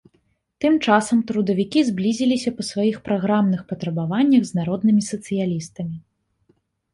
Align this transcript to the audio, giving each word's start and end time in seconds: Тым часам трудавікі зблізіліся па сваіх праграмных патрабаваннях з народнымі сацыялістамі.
Тым 0.63 0.75
часам 0.93 1.19
трудавікі 1.31 1.83
зблізіліся 1.89 2.53
па 2.61 2.65
сваіх 2.69 2.97
праграмных 3.09 3.61
патрабаваннях 3.73 4.43
з 4.49 4.59
народнымі 4.63 5.01
сацыялістамі. 5.11 5.97